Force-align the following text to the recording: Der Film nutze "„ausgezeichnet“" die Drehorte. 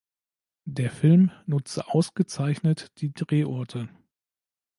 Der 0.65 0.89
Film 0.89 1.29
nutze 1.45 1.87
"„ausgezeichnet“" 1.89 2.91
die 3.01 3.13
Drehorte. 3.13 3.87